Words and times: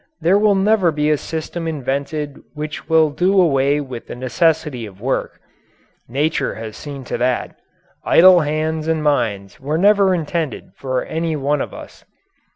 There 0.19 0.39
will 0.39 0.55
never 0.55 0.91
be 0.91 1.11
a 1.11 1.15
system 1.17 1.67
invented 1.67 2.41
which 2.55 2.89
will 2.89 3.11
do 3.11 3.39
away 3.39 3.79
with 3.79 4.07
the 4.07 4.15
necessity 4.15 4.87
of 4.87 4.99
work. 4.99 5.39
Nature 6.07 6.55
has 6.55 6.75
seen 6.75 7.03
to 7.03 7.19
that. 7.19 7.59
Idle 8.03 8.39
hands 8.39 8.87
and 8.87 9.03
minds 9.03 9.59
were 9.59 9.77
never 9.77 10.15
intended 10.15 10.71
for 10.75 11.03
any 11.05 11.35
one 11.35 11.61
of 11.61 11.71
us. 11.71 12.03